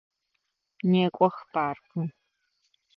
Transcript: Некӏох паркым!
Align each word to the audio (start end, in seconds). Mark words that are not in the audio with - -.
Некӏох 0.91 1.35
паркым! 1.53 2.07